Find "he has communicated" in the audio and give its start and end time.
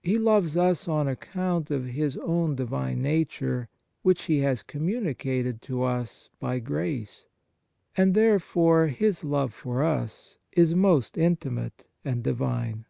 4.26-5.60